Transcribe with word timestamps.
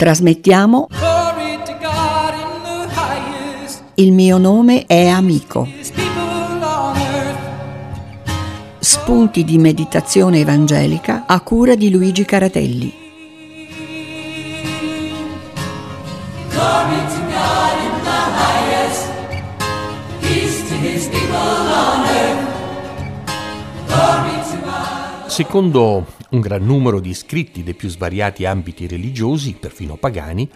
Trasmettiamo. 0.00 0.88
Il 3.96 4.12
mio 4.12 4.38
nome 4.38 4.86
è 4.86 5.08
amico. 5.08 5.68
Spunti 8.78 9.44
di 9.44 9.58
meditazione 9.58 10.38
evangelica 10.38 11.24
a 11.26 11.38
cura 11.42 11.74
di 11.74 11.90
Luigi 11.90 12.24
Caratelli. 12.24 12.94
Secondo 25.40 26.06
un 26.32 26.40
gran 26.40 26.66
numero 26.66 27.00
di 27.00 27.14
scritti 27.14 27.62
dei 27.62 27.72
più 27.72 27.88
svariati 27.88 28.44
ambiti 28.44 28.86
religiosi, 28.86 29.54
perfino 29.54 29.96
pagani, 29.96 30.46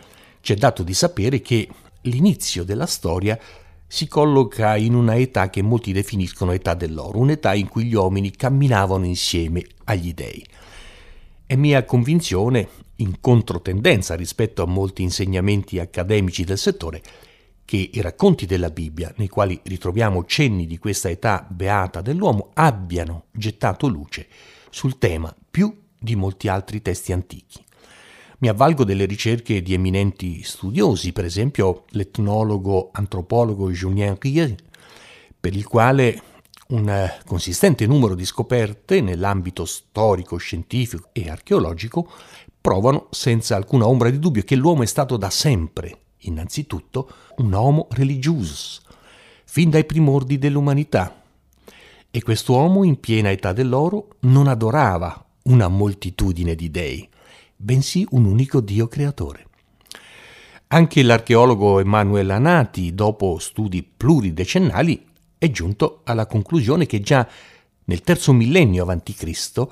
c'è 0.42 0.56
dato 0.56 0.82
di 0.82 0.92
sapere 0.92 1.40
che 1.40 1.66
l'inizio 2.02 2.64
della 2.64 2.84
storia 2.84 3.38
si 3.86 4.06
colloca 4.06 4.76
in 4.76 4.92
una 4.92 5.16
età 5.16 5.48
che 5.48 5.62
molti 5.62 5.92
definiscono 5.92 6.52
età 6.52 6.74
dell'oro, 6.74 7.18
un'età 7.18 7.54
in 7.54 7.66
cui 7.66 7.84
gli 7.84 7.94
uomini 7.94 8.30
camminavano 8.30 9.06
insieme 9.06 9.64
agli 9.84 10.12
dei. 10.12 10.44
È 11.46 11.56
mia 11.56 11.82
convinzione, 11.86 12.68
in 12.96 13.22
controtendenza 13.22 14.14
rispetto 14.14 14.62
a 14.62 14.66
molti 14.66 15.00
insegnamenti 15.00 15.78
accademici 15.78 16.44
del 16.44 16.58
settore, 16.58 17.00
che 17.64 17.88
i 17.90 18.02
racconti 18.02 18.44
della 18.44 18.68
Bibbia, 18.68 19.14
nei 19.16 19.28
quali 19.28 19.58
ritroviamo 19.62 20.26
cenni 20.26 20.66
di 20.66 20.76
questa 20.76 21.08
età 21.08 21.46
beata 21.48 22.02
dell'uomo, 22.02 22.50
abbiano 22.52 23.28
gettato 23.32 23.86
luce 23.86 24.28
sul 24.74 24.98
tema 24.98 25.32
più 25.48 25.72
di 25.96 26.16
molti 26.16 26.48
altri 26.48 26.82
testi 26.82 27.12
antichi. 27.12 27.64
Mi 28.38 28.48
avvalgo 28.48 28.82
delle 28.82 29.04
ricerche 29.04 29.62
di 29.62 29.72
eminenti 29.72 30.42
studiosi, 30.42 31.12
per 31.12 31.24
esempio 31.24 31.84
l'etnologo 31.90 32.90
antropologo 32.92 33.70
Julien 33.70 34.16
Rier, 34.18 34.52
per 35.38 35.54
il 35.54 35.64
quale 35.68 36.20
un 36.68 37.08
consistente 37.24 37.86
numero 37.86 38.16
di 38.16 38.24
scoperte 38.24 39.00
nell'ambito 39.00 39.64
storico, 39.64 40.38
scientifico 40.38 41.10
e 41.12 41.30
archeologico 41.30 42.10
provano 42.60 43.06
senza 43.10 43.54
alcuna 43.54 43.86
ombra 43.86 44.10
di 44.10 44.18
dubbio 44.18 44.42
che 44.42 44.56
l'uomo 44.56 44.82
è 44.82 44.86
stato 44.86 45.16
da 45.16 45.30
sempre, 45.30 45.98
innanzitutto, 46.22 47.08
un 47.36 47.52
homo 47.52 47.86
religius, 47.92 48.82
fin 49.44 49.70
dai 49.70 49.84
primordi 49.84 50.36
dell'umanità. 50.36 51.23
E 52.16 52.22
quest'uomo 52.22 52.84
in 52.84 53.00
piena 53.00 53.32
età 53.32 53.52
dell'oro 53.52 54.10
non 54.20 54.46
adorava 54.46 55.26
una 55.46 55.66
moltitudine 55.66 56.54
di 56.54 56.70
dei, 56.70 57.08
bensì 57.56 58.06
un 58.10 58.26
unico 58.26 58.60
Dio 58.60 58.86
creatore. 58.86 59.48
Anche 60.68 61.02
l'archeologo 61.02 61.80
Emanuele 61.80 62.32
Anati, 62.32 62.94
dopo 62.94 63.38
studi 63.40 63.82
pluridecennali, 63.82 65.04
è 65.36 65.50
giunto 65.50 66.02
alla 66.04 66.26
conclusione 66.26 66.86
che 66.86 67.00
già 67.00 67.28
nel 67.86 68.02
terzo 68.02 68.32
millennio 68.32 68.86
a.C. 68.86 69.66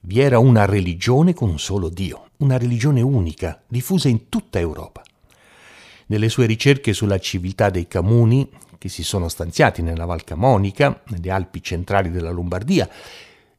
vi 0.00 0.18
era 0.18 0.40
una 0.40 0.64
religione 0.64 1.32
con 1.32 1.48
un 1.48 1.60
solo 1.60 1.90
Dio, 1.90 2.30
una 2.38 2.58
religione 2.58 3.02
unica, 3.02 3.62
diffusa 3.68 4.08
in 4.08 4.28
tutta 4.28 4.58
Europa. 4.58 5.00
Nelle 6.06 6.28
sue 6.28 6.46
ricerche 6.46 6.92
sulla 6.92 7.18
civiltà 7.18 7.70
dei 7.70 7.88
Camuni, 7.88 8.48
che 8.78 8.88
si 8.88 9.02
sono 9.02 9.28
stanziati 9.28 9.82
nella 9.82 10.04
Val 10.04 10.24
Camonica, 10.24 11.02
nelle 11.08 11.30
Alpi 11.30 11.62
centrali 11.62 12.10
della 12.10 12.30
Lombardia, 12.30 12.88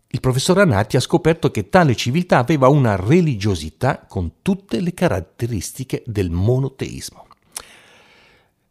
il 0.08 0.20
professor 0.22 0.60
Anati 0.60 0.96
ha 0.96 1.02
scoperto 1.02 1.52
che 1.52 1.68
tale 1.68 1.96
civiltà 1.96 2.38
aveva 2.38 2.70
una 2.70 2.96
religiosità 2.96 4.06
con 4.08 4.36
tutte 4.42 4.80
le 4.80 4.94
caratteristiche 4.94 6.04
del 6.06 6.30
monoteismo. 6.30 7.28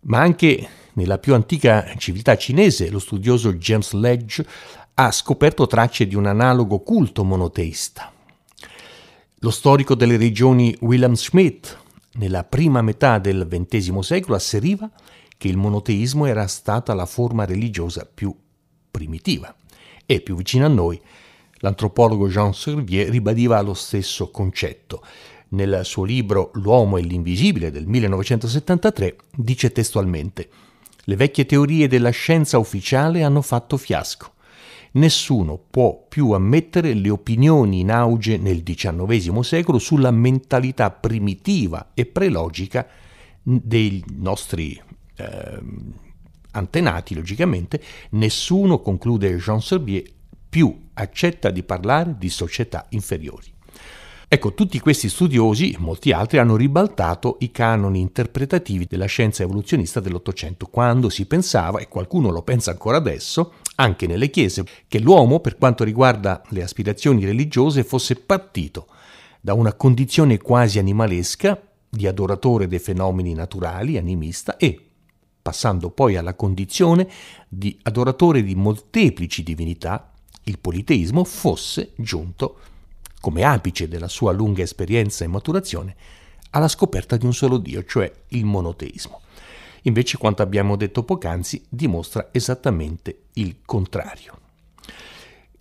Ma 0.07 0.21
anche 0.21 0.69
nella 0.95 1.19
più 1.19 1.35
antica 1.35 1.95
civiltà 1.99 2.37
cinese, 2.37 2.89
lo 2.89 2.99
studioso 2.99 3.55
James 3.55 3.93
Ledge 3.93 4.47
ha 4.95 5.11
scoperto 5.11 5.67
tracce 5.67 6.07
di 6.07 6.15
un 6.15 6.27
analogo 6.27 6.81
culto 6.81 7.25
monoteista. 7.25 8.13
Lo 9.41 9.51
storico 9.51 9.95
delle 9.95 10.17
regioni 10.17 10.75
Wilhelm 10.81 11.15
Schmidt, 11.15 11.77
nella 12.15 12.45
prima 12.45 12.83
metà 12.83 13.19
del 13.19 13.47
XX 13.49 13.99
secolo, 13.99 14.37
asseriva 14.37 14.91
che 15.37 15.49
il 15.49 15.57
monoteismo 15.57 16.27
era 16.27 16.47
stata 16.47 16.95
la 16.95 17.07
forma 17.07 17.45
religiosa 17.45 18.09
più 18.13 18.35
primitiva. 18.91 19.55
E 20.07 20.21
più 20.21 20.37
vicino 20.37 20.65
a 20.65 20.69
noi, 20.69 21.01
l'antropologo 21.59 22.29
Jean 22.29 22.55
Servier 22.55 23.09
ribadiva 23.09 23.61
lo 23.61 23.75
stesso 23.75 24.31
concetto. 24.31 25.03
Nel 25.49 25.81
suo 25.85 26.05
libro 26.05 26.51
L'uomo 26.55 26.97
e 26.97 27.03
l'invisibile 27.03 27.71
del 27.71 27.87
1973 27.87 29.17
dice 29.37 29.73
testualmente 29.73 30.49
Le 31.05 31.17
vecchie 31.17 31.47
teorie 31.47 31.89
della 31.89 32.11
scienza 32.11 32.59
ufficiale 32.59 33.23
hanno 33.23 33.43
fatto 33.43 33.77
fiasco. 33.77 34.34
Nessuno 34.95 35.59
può 35.59 36.07
più 36.09 36.31
ammettere 36.31 36.95
le 36.95 37.11
opinioni 37.11 37.81
in 37.81 37.91
auge 37.91 38.37
nel 38.37 38.63
XIX 38.63 39.41
secolo 39.41 39.79
sulla 39.79 40.13
mentalità 40.13 40.91
primitiva 40.91 41.91
e 41.95 42.07
prelogica 42.07 42.87
dei 43.43 44.05
nostri 44.17 44.81
eh, 45.17 45.61
antenati, 46.53 47.15
logicamente. 47.15 47.83
Nessuno, 48.11 48.81
conclude 48.81 49.37
Jean 49.37 49.61
Serbier, 49.61 50.05
più 50.49 50.89
accetta 50.95 51.51
di 51.51 51.65
parlare 51.65 52.15
di 52.17 52.29
società 52.29 52.87
inferiori. 52.91 53.53
Ecco, 54.29 54.55
tutti 54.55 54.79
questi 54.79 55.09
studiosi, 55.09 55.77
molti 55.79 56.13
altri, 56.13 56.39
hanno 56.39 56.57
ribaltato 56.57 57.37
i 57.41 57.51
canoni 57.51 58.01
interpretativi 58.01 58.87
della 58.87 59.07
scienza 59.07 59.43
evoluzionista 59.43 60.01
dell'Ottocento, 60.01 60.67
quando 60.67 61.09
si 61.09 61.27
pensava, 61.27 61.81
e 61.81 61.89
qualcuno 61.89 62.31
lo 62.31 62.43
pensa 62.43 62.71
ancora 62.71 62.97
adesso, 62.97 63.55
anche 63.77 64.07
nelle 64.07 64.31
chiese, 64.31 64.65
che 64.87 64.99
l'uomo, 64.99 65.41
per 65.41 65.57
quanto 65.57 65.85
riguarda 65.85 66.43
le 66.51 66.63
aspirazioni 66.63 67.25
religiose, 67.25 67.85
fosse 67.85 68.17
partito 68.17 68.87
da 69.41 69.55
una 69.55 69.75
condizione 69.75 70.39
quasi 70.39 70.79
animalesca 70.79 71.61
di 71.89 72.07
adoratore 72.07 72.67
dei 72.67 72.79
fenomeni 72.79 73.35
naturali, 73.35 73.99
animista, 73.99 74.57
e, 74.57 74.81
passando 75.41 75.91
poi 75.91 76.17
alla 76.17 76.35
condizione 76.35 77.09
di 77.49 77.79
adoratore 77.83 78.43
di 78.43 78.55
molteplici 78.55 79.43
divinità, 79.43 80.13
il 80.45 80.59
politeismo 80.59 81.25
fosse 81.25 81.93
giunto 81.97 82.59
come 83.21 83.43
apice 83.43 83.89
della 83.89 84.09
sua 84.09 84.33
lunga 84.33 84.63
esperienza 84.63 85.25
e 85.25 85.29
maturazione, 85.29 85.97
alla 86.51 86.69
scoperta 86.69 87.17
di 87.17 87.25
un 87.25 87.33
solo 87.33 87.57
Dio, 87.57 87.83
cioè 87.85 88.13
il 88.29 88.45
monoteismo. 88.45 89.23
Invece 89.87 90.19
quanto 90.19 90.43
abbiamo 90.43 90.77
detto 90.77 91.03
poc'anzi 91.03 91.65
dimostra 91.69 92.29
esattamente 92.33 93.25
il 93.35 93.59
contrario. 93.65 94.39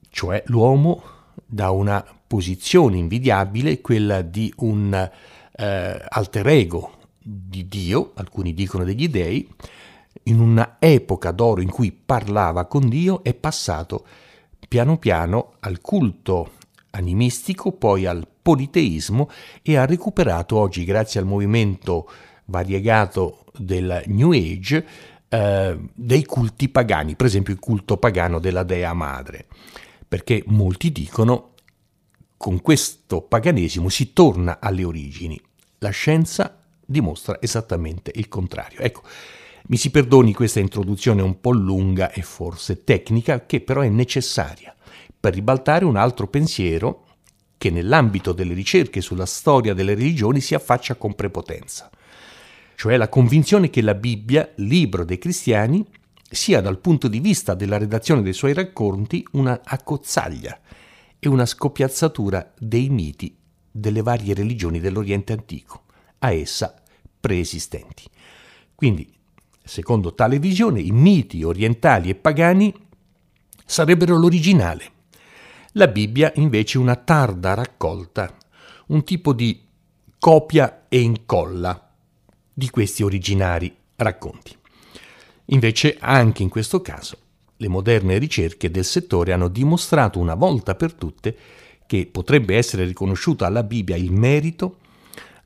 Cioè 0.10 0.44
l'uomo 0.48 1.04
da 1.46 1.72
una 1.72 2.06
posizione 2.26 2.98
invidiabile, 2.98 3.82
quella 3.82 4.22
di 4.22 4.54
un 4.58 4.94
eh, 5.56 6.06
alter 6.10 6.48
ego 6.48 6.98
di 7.20 7.68
Dio, 7.68 8.12
alcuni 8.16 8.54
dicono 8.54 8.84
degli 8.84 9.10
dei, 9.10 9.48
in 10.24 10.40
una 10.40 10.78
epoca 10.80 11.32
d'oro 11.32 11.62
in 11.62 11.70
cui 11.70 11.92
parlava 11.92 12.66
con 12.66 12.88
Dio, 12.88 13.24
è 13.24 13.34
passato 13.34 14.06
piano 14.68 14.98
piano 14.98 15.54
al 15.60 15.82
culto 15.82 16.52
animistico, 16.92 17.74
poi 17.74 18.06
al 18.06 18.28
politeismo 18.42 19.30
e 19.62 19.78
ha 19.78 19.86
recuperato 19.86 20.58
oggi, 20.58 20.86
grazie 20.86 21.20
al 21.20 21.26
movimento 21.26 22.10
variegato 22.46 23.43
del 23.58 24.04
New 24.08 24.32
Age, 24.32 24.86
eh, 25.30 25.78
dei 25.94 26.26
culti 26.26 26.70
pagani, 26.70 27.16
per 27.16 27.26
esempio 27.26 27.54
il 27.54 27.60
culto 27.60 27.98
pagano 27.98 28.40
della 28.40 28.64
dea 28.64 28.94
madre, 28.94 29.48
perché 30.08 30.44
molti 30.48 30.92
dicono 30.92 31.54
con 32.38 32.62
questo 32.62 33.22
paganesimo 33.22 33.90
si 33.90 34.14
torna 34.14 34.60
alle 34.60 34.84
origini. 34.84 35.40
La 35.80 35.90
scienza 35.90 36.60
dimostra 36.86 37.38
esattamente 37.42 38.12
il 38.16 38.28
contrario. 38.28 38.80
Ecco, 38.80 39.04
mi 39.68 39.78
si 39.78 39.92
perdoni 39.92 40.34
questa 40.34 40.60
introduzione 40.60 41.22
un 41.22 41.40
po' 41.40 41.52
lunga 41.52 42.12
e 42.12 42.22
forse 42.22 42.84
tecnica, 42.84 43.46
che 43.46 43.62
però 43.62 43.82
è 43.82 43.90
necessaria 43.90 44.76
per 45.24 45.36
ribaltare 45.36 45.86
un 45.86 45.96
altro 45.96 46.28
pensiero 46.28 47.06
che 47.58 47.70
nell'ambito 47.70 48.34
delle 48.34 48.54
ricerche 48.54 49.00
sulla 49.00 49.26
storia 49.26 49.74
delle 49.74 49.96
religioni 49.96 50.42
si 50.42 50.54
affaccia 50.54 50.96
con 50.96 51.16
prepotenza, 51.16 51.90
cioè 52.76 52.98
la 52.98 53.10
convinzione 53.10 53.70
che 53.70 53.82
la 53.82 53.94
Bibbia, 53.96 54.52
libro 54.56 55.06
dei 55.06 55.18
cristiani, 55.18 55.86
sia 56.30 56.62
dal 56.62 56.80
punto 56.80 57.08
di 57.08 57.20
vista 57.20 57.54
della 57.54 57.78
redazione 57.78 58.22
dei 58.22 58.34
suoi 58.34 58.54
racconti 58.54 59.26
una 59.34 59.62
accozzaglia 59.64 60.60
e 61.20 61.28
una 61.28 61.46
scoppiazzatura 61.46 62.54
dei 62.58 62.90
miti 62.90 63.38
delle 63.72 64.02
varie 64.02 64.34
religioni 64.34 64.80
dell'Oriente 64.80 65.34
antico, 65.34 65.84
a 66.20 66.32
essa 66.32 66.76
preesistenti. 67.20 68.04
Quindi, 68.76 69.12
secondo 69.64 70.14
tale 70.14 70.40
visione, 70.40 70.82
i 70.82 70.92
miti 70.92 71.44
orientali 71.44 72.10
e 72.10 72.16
pagani 72.16 72.74
sarebbero 73.66 74.18
l'originale, 74.18 74.92
la 75.74 75.88
Bibbia 75.88 76.32
invece 76.36 76.78
una 76.78 76.96
tarda 76.96 77.54
raccolta, 77.54 78.36
un 78.88 79.04
tipo 79.04 79.34
di 79.34 79.66
copia 80.20 80.86
e 80.88 81.00
incolla 81.00 81.83
di 82.54 82.70
questi 82.70 83.04
originari 83.04 83.76
racconti. 83.96 84.56
Invece, 85.46 85.98
anche 86.00 86.44
in 86.44 86.50
questo 86.50 86.82
caso, 86.82 87.18
le 87.58 87.68
moderne 87.68 88.18
ricerche 88.18 88.70
del 88.70 88.86
settore 88.86 89.34
hanno 89.34 89.48
dimostrato 89.48 90.20
una 90.20 90.36
volta 90.36 90.76
per 90.76 90.94
tutte 90.94 91.36
che 91.86 92.08
potrebbe 92.12 92.56
essere 92.56 92.86
riconosciuto 92.86 93.46
alla 93.46 93.64
Bibbia 93.64 93.96
il 93.96 94.12
merito 94.12 94.78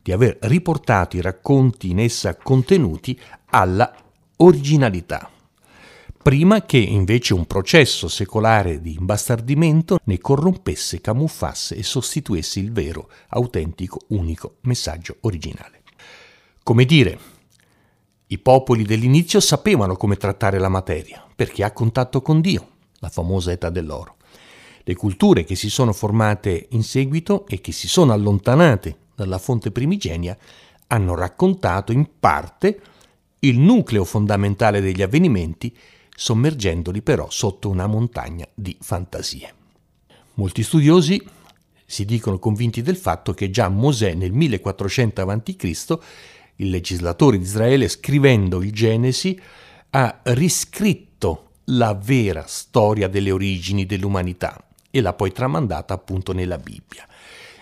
di 0.02 0.12
aver 0.12 0.38
riportato 0.42 1.18
i 1.18 1.22
racconti 1.22 1.90
in 1.90 2.00
essa 2.00 2.36
contenuti 2.36 3.20
alla 3.48 3.94
originalità, 4.38 5.30
prima 6.22 6.64
che 6.64 6.78
invece 6.78 7.34
un 7.34 7.46
processo 7.46 8.08
secolare 8.08 8.80
di 8.80 8.96
imbastardimento 8.98 10.00
ne 10.04 10.18
corrompesse, 10.20 11.02
camuffasse 11.02 11.76
e 11.76 11.84
sostituisse 11.84 12.60
il 12.60 12.72
vero, 12.72 13.10
autentico, 13.30 14.02
unico 14.08 14.58
messaggio 14.62 15.18
originale. 15.22 15.77
Come 16.68 16.84
dire, 16.84 17.18
i 18.28 18.40
popoli 18.40 18.84
dell'inizio 18.84 19.40
sapevano 19.40 19.96
come 19.96 20.18
trattare 20.18 20.60
la 20.60 20.68
materia, 20.68 21.26
perché 21.34 21.64
ha 21.64 21.72
contatto 21.72 22.22
con 22.22 22.42
Dio, 22.42 22.72
la 23.00 23.08
famosa 23.08 23.54
età 23.54 23.70
dell'oro. 23.70 24.18
Le 24.84 24.94
culture 24.94 25.46
che 25.46 25.56
si 25.56 25.70
sono 25.70 25.94
formate 25.94 26.68
in 26.72 26.84
seguito 26.84 27.48
e 27.48 27.62
che 27.62 27.72
si 27.72 27.88
sono 27.88 28.12
allontanate 28.12 28.98
dalla 29.16 29.38
fonte 29.38 29.72
primigenia 29.72 30.38
hanno 30.88 31.16
raccontato 31.16 31.94
in 31.94 32.06
parte 32.20 32.82
il 33.40 33.60
nucleo 33.60 34.04
fondamentale 34.04 34.82
degli 34.82 35.02
avvenimenti, 35.02 35.74
sommergendoli 36.14 37.02
però 37.02 37.30
sotto 37.30 37.70
una 37.70 37.88
montagna 37.88 38.46
di 38.54 38.76
fantasie. 38.82 39.54
Molti 40.34 40.64
studiosi 40.64 41.26
si 41.86 42.04
dicono 42.04 42.40
convinti 42.40 42.82
del 42.82 42.98
fatto 42.98 43.34
che 43.34 43.50
già 43.50 43.70
Mosè 43.70 44.16
nel 44.16 44.34
1400 44.34 45.22
a.C 45.22 46.00
il 46.58 46.70
legislatore 46.70 47.38
di 47.38 47.44
Israele, 47.44 47.88
scrivendo 47.88 48.62
il 48.62 48.72
Genesi, 48.72 49.40
ha 49.92 50.20
riscritto 50.24 51.50
la 51.66 51.94
vera 51.94 52.46
storia 52.48 53.08
delle 53.08 53.32
origini 53.32 53.86
dell'umanità 53.86 54.62
e 54.90 55.02
l'ha 55.02 55.14
poi 55.14 55.32
tramandata 55.32 55.94
appunto 55.94 56.34
nella 56.34 56.58
Bibbia. 56.58 57.06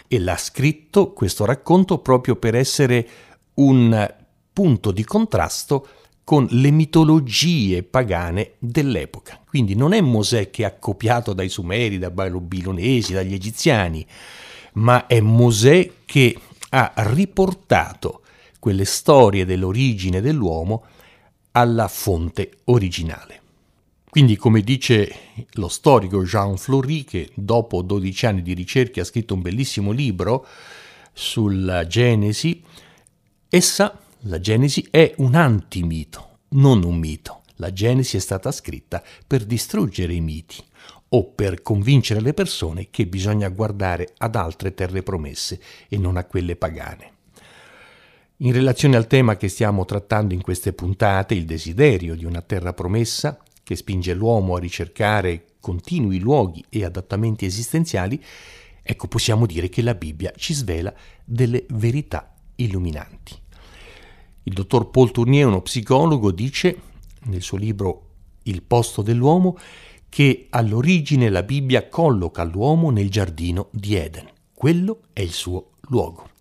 E 0.08 0.20
l'ha 0.20 0.38
scritto 0.38 1.14
questo 1.14 1.46
racconto 1.46 1.98
proprio 2.00 2.36
per 2.36 2.56
essere 2.56 3.08
un 3.56 4.14
punto 4.54 4.92
di 4.92 5.04
contrasto 5.04 5.88
con 6.24 6.48
le 6.52 6.72
mitologie 6.72 7.84
pagane 7.84 8.54
dell'epoca. 8.58 9.40
Quindi 9.48 9.76
non 9.76 9.94
è 9.94 10.02
Mosè 10.02 10.50
che 10.50 10.66
ha 10.66 10.74
copiato 10.74 11.34
dai 11.34 11.50
Sumeri, 11.50 12.00
dai 12.00 12.12
Babilonesi, 12.12 13.14
dagli 13.14 13.34
Egiziani, 13.34 14.06
ma 14.74 15.08
è 15.08 15.20
Mosè 15.20 15.92
che 16.06 16.38
ha 16.70 16.94
riportato 16.96 18.22
quelle 18.66 18.86
storie 18.86 19.46
dell'origine 19.46 20.22
dell'uomo 20.22 20.86
alla 21.52 21.88
fonte 21.88 22.62
originale. 22.64 23.42
Quindi, 24.10 24.38
come 24.38 24.62
dice 24.62 25.16
lo 25.52 25.68
storico 25.68 26.24
Jean 26.24 26.58
Fleury, 26.58 27.04
che 27.04 27.30
dopo 27.36 27.84
12 27.84 28.26
anni 28.26 28.42
di 28.42 28.56
ricerche 28.56 29.02
ha 29.02 29.04
scritto 29.04 29.36
un 29.36 29.44
bellissimo 29.44 29.92
libro 29.92 30.48
sulla 31.14 31.86
Genesi, 31.86 32.64
essa, 33.50 34.00
la 34.22 34.40
Genesi, 34.40 34.88
è 34.90 35.14
un 35.18 35.36
antimito, 35.36 36.40
non 36.54 36.84
un 36.84 36.98
mito. 36.98 37.44
La 37.58 37.72
Genesi 37.72 38.18
è 38.18 38.20
stata 38.20 38.52
scritta 38.52 39.04
per 39.28 39.46
distruggere 39.46 40.16
i 40.16 40.22
miti 40.22 40.58
o 41.10 41.26
per 41.26 41.62
convincere 41.62 42.20
le 42.20 42.34
persone 42.34 42.88
che 42.90 43.06
bisogna 43.06 43.48
guardare 43.50 44.16
ad 44.18 44.36
altre 44.36 44.74
terre 44.74 45.04
promesse 45.04 45.62
e 45.88 46.00
non 46.00 46.18
a 46.18 46.26
quelle 46.26 46.56
pagane. 46.56 47.14
In 48.40 48.52
relazione 48.52 48.98
al 48.98 49.08
tema 49.08 49.38
che 49.38 49.48
stiamo 49.48 49.86
trattando 49.86 50.34
in 50.34 50.42
queste 50.42 50.74
puntate, 50.74 51.36
il 51.36 51.46
desiderio 51.46 52.16
di 52.16 52.26
una 52.26 52.42
terra 52.42 52.74
promessa, 52.74 53.42
che 53.64 53.78
spinge 53.78 54.14
l'uomo 54.14 54.56
a 54.56 54.60
ricercare 54.60 55.46
continui 55.62 56.20
luoghi 56.20 56.62
e 56.68 56.84
adattamenti 56.84 57.46
esistenziali, 57.46 58.22
ecco 58.84 59.08
possiamo 59.08 59.46
dire 59.46 59.70
che 59.70 59.82
la 59.82 59.96
Bibbia 59.96 60.34
ci 60.36 60.54
svela 60.54 60.94
delle 61.24 61.66
verità 61.70 62.36
illuminanti. 62.56 63.34
Il 64.44 64.54
dottor 64.54 64.90
Paul 64.90 65.12
Tournier, 65.12 65.48
uno 65.48 65.62
psicologo, 65.62 66.32
dice 66.32 66.78
nel 67.28 67.42
suo 67.42 67.58
libro 67.58 68.10
Il 68.44 68.64
posto 68.64 69.02
dell'uomo 69.02 69.58
che 70.10 70.48
all'origine 70.50 71.30
la 71.30 71.42
Bibbia 71.42 71.88
colloca 71.88 72.44
l'uomo 72.44 72.90
nel 72.90 73.10
giardino 73.10 73.70
di 73.72 73.96
Eden. 73.96 74.30
Quello 74.54 75.04
è 75.14 75.22
il 75.22 75.32
suo 75.32 75.70
luogo. 75.88 76.34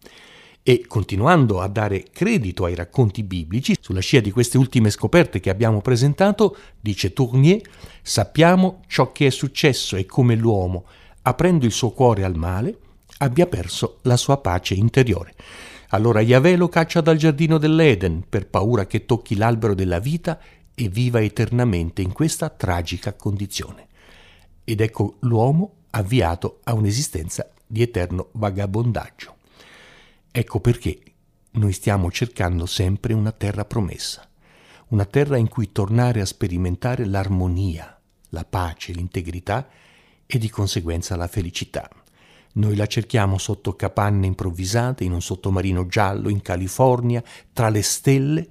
E 0.66 0.86
continuando 0.86 1.60
a 1.60 1.68
dare 1.68 2.04
credito 2.10 2.64
ai 2.64 2.74
racconti 2.74 3.22
biblici, 3.22 3.76
sulla 3.78 4.00
scia 4.00 4.20
di 4.20 4.30
queste 4.30 4.56
ultime 4.56 4.88
scoperte 4.88 5.38
che 5.38 5.50
abbiamo 5.50 5.82
presentato, 5.82 6.56
dice 6.80 7.12
Tournier, 7.12 7.60
sappiamo 8.00 8.80
ciò 8.86 9.12
che 9.12 9.26
è 9.26 9.30
successo 9.30 9.94
e 9.96 10.06
come 10.06 10.34
l'uomo, 10.34 10.86
aprendo 11.20 11.66
il 11.66 11.70
suo 11.70 11.90
cuore 11.90 12.24
al 12.24 12.34
male, 12.34 12.78
abbia 13.18 13.46
perso 13.46 13.98
la 14.04 14.16
sua 14.16 14.38
pace 14.38 14.72
interiore. 14.72 15.34
Allora 15.88 16.22
Yahweh 16.22 16.56
lo 16.56 16.70
caccia 16.70 17.02
dal 17.02 17.18
giardino 17.18 17.58
dell'Eden 17.58 18.24
per 18.26 18.48
paura 18.48 18.86
che 18.86 19.04
tocchi 19.04 19.36
l'albero 19.36 19.74
della 19.74 19.98
vita 19.98 20.40
e 20.74 20.88
viva 20.88 21.20
eternamente 21.20 22.00
in 22.00 22.12
questa 22.12 22.48
tragica 22.48 23.12
condizione. 23.12 23.88
Ed 24.64 24.80
ecco 24.80 25.16
l'uomo 25.20 25.74
avviato 25.90 26.60
a 26.64 26.72
un'esistenza 26.72 27.50
di 27.66 27.82
eterno 27.82 28.28
vagabondaggio. 28.32 29.33
Ecco 30.36 30.58
perché 30.58 30.98
noi 31.52 31.72
stiamo 31.72 32.10
cercando 32.10 32.66
sempre 32.66 33.14
una 33.14 33.30
terra 33.30 33.64
promessa, 33.64 34.28
una 34.88 35.04
terra 35.04 35.36
in 35.36 35.46
cui 35.46 35.70
tornare 35.70 36.20
a 36.20 36.26
sperimentare 36.26 37.04
l'armonia, 37.04 37.96
la 38.30 38.44
pace, 38.44 38.90
l'integrità 38.90 39.68
e 40.26 40.38
di 40.38 40.50
conseguenza 40.50 41.14
la 41.14 41.28
felicità. 41.28 41.88
Noi 42.54 42.74
la 42.74 42.88
cerchiamo 42.88 43.38
sotto 43.38 43.76
capanne 43.76 44.26
improvvisate, 44.26 45.04
in 45.04 45.12
un 45.12 45.22
sottomarino 45.22 45.86
giallo, 45.86 46.28
in 46.28 46.42
California, 46.42 47.22
tra 47.52 47.68
le 47.68 47.82
stelle, 47.82 48.48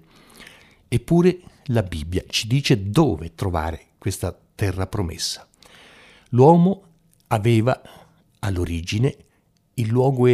eppure 0.88 1.41
la 1.65 1.83
Bibbia 1.83 2.24
ci 2.30 2.47
dice 2.47 2.89
dove 2.89 3.35
trovare 3.35 3.88
questa 3.97 4.33
terra 4.56 4.88
promessa. 4.88 5.45
L'uomo 6.30 6.83
aveva 7.27 7.81
all'origine 8.39 9.18
il 9.74 9.89
luogo 9.89 10.28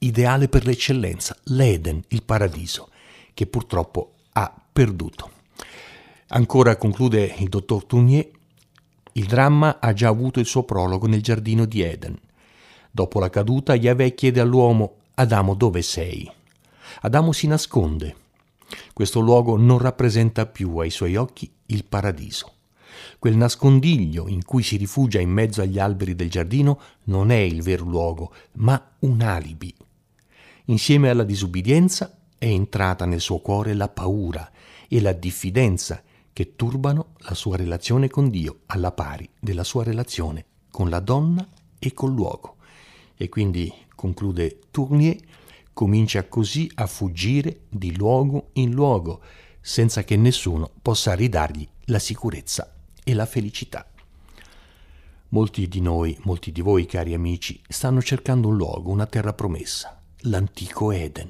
ideale 0.00 0.48
per 0.48 0.64
l'eccellenza, 0.64 1.36
l'Eden, 1.44 2.02
il 2.08 2.22
paradiso, 2.22 2.88
che 3.34 3.46
purtroppo 3.46 4.14
ha 4.32 4.52
perduto. 4.72 5.30
Ancora 6.28 6.76
conclude 6.76 7.34
il 7.38 7.48
dottor 7.48 7.84
Tournier, 7.84 8.28
il 9.12 9.26
dramma 9.26 9.78
ha 9.80 9.92
già 9.92 10.08
avuto 10.08 10.40
il 10.40 10.46
suo 10.46 10.62
prologo 10.62 11.06
nel 11.06 11.22
giardino 11.22 11.64
di 11.64 11.82
Eden. 11.82 12.18
Dopo 12.90 13.18
la 13.18 13.28
caduta, 13.28 13.74
Yahweh 13.74 14.14
chiede 14.14 14.40
all'uomo, 14.40 14.96
Adamo 15.14 15.54
dove 15.54 15.82
sei? 15.82 16.30
Adamo 17.02 17.32
si 17.32 17.46
nasconde. 17.46 18.16
Questo 18.92 19.20
luogo 19.20 19.56
non 19.56 19.78
rappresenta 19.78 20.46
più 20.46 20.76
ai 20.78 20.90
suoi 20.90 21.16
occhi 21.16 21.50
il 21.66 21.84
paradiso. 21.84 22.52
Quel 23.18 23.36
nascondiglio 23.36 24.28
in 24.28 24.44
cui 24.44 24.62
si 24.62 24.76
rifugia 24.76 25.20
in 25.20 25.30
mezzo 25.30 25.60
agli 25.60 25.78
alberi 25.78 26.14
del 26.14 26.30
giardino 26.30 26.80
non 27.04 27.30
è 27.30 27.36
il 27.36 27.62
vero 27.62 27.84
luogo, 27.84 28.32
ma 28.52 28.92
un 29.00 29.20
alibi, 29.20 29.74
Insieme 30.70 31.10
alla 31.10 31.24
disubbidienza 31.24 32.16
è 32.38 32.46
entrata 32.46 33.04
nel 33.04 33.20
suo 33.20 33.40
cuore 33.40 33.74
la 33.74 33.88
paura 33.88 34.48
e 34.86 35.00
la 35.00 35.12
diffidenza 35.12 36.00
che 36.32 36.54
turbano 36.54 37.14
la 37.22 37.34
sua 37.34 37.56
relazione 37.56 38.08
con 38.08 38.30
Dio 38.30 38.60
alla 38.66 38.92
pari 38.92 39.28
della 39.40 39.64
sua 39.64 39.82
relazione 39.82 40.44
con 40.70 40.88
la 40.88 41.00
donna 41.00 41.44
e 41.76 41.92
col 41.92 42.12
luogo. 42.12 42.58
E 43.16 43.28
quindi, 43.28 43.72
conclude 43.96 44.60
Tournier, 44.70 45.16
comincia 45.72 46.28
così 46.28 46.70
a 46.76 46.86
fuggire 46.86 47.62
di 47.68 47.96
luogo 47.96 48.50
in 48.52 48.70
luogo, 48.70 49.22
senza 49.60 50.04
che 50.04 50.16
nessuno 50.16 50.70
possa 50.80 51.14
ridargli 51.14 51.66
la 51.86 51.98
sicurezza 51.98 52.72
e 53.02 53.12
la 53.14 53.26
felicità. 53.26 53.90
Molti 55.30 55.66
di 55.66 55.80
noi, 55.80 56.16
molti 56.22 56.52
di 56.52 56.60
voi, 56.60 56.86
cari 56.86 57.12
amici, 57.12 57.60
stanno 57.68 58.00
cercando 58.00 58.46
un 58.46 58.56
luogo, 58.56 58.90
una 58.90 59.06
terra 59.06 59.32
promessa 59.32 59.99
l'antico 60.22 60.90
Eden. 60.90 61.28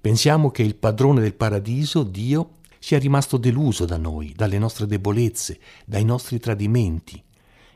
Pensiamo 0.00 0.50
che 0.50 0.62
il 0.62 0.74
padrone 0.74 1.20
del 1.20 1.34
paradiso, 1.34 2.02
Dio, 2.02 2.58
sia 2.78 2.98
rimasto 2.98 3.36
deluso 3.36 3.84
da 3.84 3.96
noi, 3.96 4.32
dalle 4.34 4.58
nostre 4.58 4.86
debolezze, 4.86 5.60
dai 5.84 6.04
nostri 6.04 6.40
tradimenti, 6.40 7.22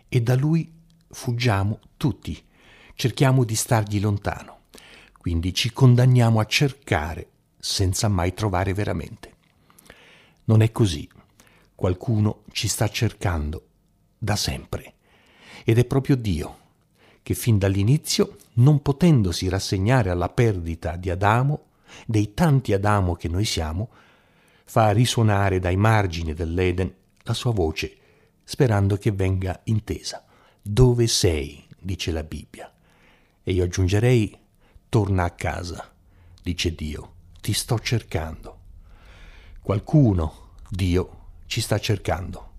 e 0.09 0.21
da 0.21 0.35
lui 0.35 0.73
fuggiamo 1.09 1.79
tutti, 1.97 2.43
cerchiamo 2.95 3.45
di 3.45 3.55
stargli 3.55 4.01
lontano. 4.01 4.63
Quindi 5.19 5.55
ci 5.55 5.73
condanniamo 5.73 6.41
a 6.41 6.47
cercare 6.47 7.29
senza 7.59 8.09
mai 8.09 8.35
trovare 8.35 8.75
veramente. 8.75 9.35
Non 10.45 10.63
è 10.63 10.73
così. 10.73 11.09
Qualcuno 11.75 12.43
ci 12.53 12.69
sta 12.69 12.89
cercando 12.89 13.67
da 14.19 14.35
sempre 14.35 14.95
ed 15.65 15.79
è 15.79 15.85
proprio 15.85 16.17
Dio 16.17 16.59
che 17.27 17.35
fin 17.35 17.59
dall'inizio, 17.59 18.37
non 18.55 18.83
potendosi 18.83 19.49
rassegnare 19.49 20.11
alla 20.11 20.29
perdita 20.29 20.95
di 20.95 21.11
Adamo, 21.11 21.71
dei 22.07 22.35
tanti 22.35 22.73
Adamo 22.73 23.17
che 23.17 23.27
noi 23.27 23.45
siamo, 23.45 23.89
fa 24.65 24.93
risuonare 24.93 25.59
dai 25.59 25.77
margini 25.77 26.35
dell'Eden 26.35 26.95
la 27.25 27.35
sua 27.35 27.51
voce, 27.51 27.97
sperando 28.45 28.97
che 28.97 29.11
venga 29.11 29.61
intesa. 29.65 30.25
Dove 30.63 31.09
sei? 31.09 31.67
dice 31.81 32.13
la 32.13 32.23
Bibbia. 32.23 32.73
E 33.43 33.53
io 33.53 33.65
aggiungerei, 33.65 34.39
torna 34.89 35.25
a 35.25 35.33
casa, 35.33 35.93
dice 36.41 36.77
Dio, 36.77 37.15
ti 37.41 37.53
sto 37.53 37.81
cercando. 37.81 38.59
Qualcuno, 39.63 40.51
Dio, 40.71 41.31
ci 41.47 41.61
sta 41.61 41.81
cercando. 41.81 42.53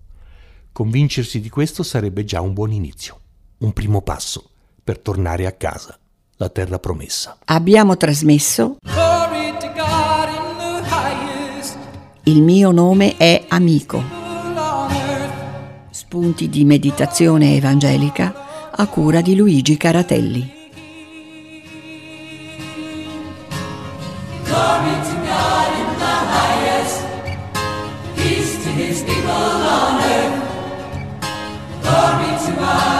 Convincersi 0.72 1.40
di 1.40 1.48
questo 1.48 1.82
sarebbe 1.82 2.26
già 2.26 2.42
un 2.42 2.52
buon 2.52 2.72
inizio, 2.72 3.20
un 3.60 3.72
primo 3.72 4.02
passo 4.02 4.50
per 4.88 5.00
tornare 5.00 5.44
a 5.44 5.52
casa, 5.52 5.98
la 6.36 6.48
terra 6.48 6.78
promessa. 6.78 7.36
Abbiamo 7.44 7.98
trasmesso 7.98 8.78
Il 12.22 12.40
mio 12.40 12.70
nome 12.70 13.18
è 13.18 13.44
Amico. 13.48 14.02
Spunti 15.90 16.48
di 16.48 16.64
meditazione 16.64 17.54
evangelica 17.54 18.70
a 18.70 18.86
cura 18.86 19.20
di 19.20 19.36
Luigi 19.36 19.76
Caratelli. 19.76 20.54
Glory 24.44 24.94
to 25.02 25.16
God 25.20 25.70
in 25.76 25.98
the 25.98 26.16
highest, 26.32 27.04
peace 28.14 28.56
to 28.62 28.70
his 28.70 29.02
people 29.02 29.28
on 29.28 30.00
earth. 30.00 30.42
Glory 31.82 32.38
to 32.46 32.62
our 32.62 32.97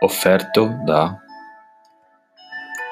Offerto 0.00 0.78
da 0.84 1.27